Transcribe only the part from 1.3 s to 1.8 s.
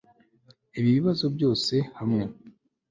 byose